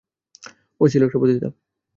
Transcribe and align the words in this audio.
ও 0.81 0.83
ছিল 0.87 1.01
একটা 1.03 1.19
পতিতা। 1.21 1.49